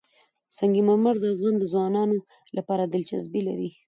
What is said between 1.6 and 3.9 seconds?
ځوانانو لپاره دلچسپي لري.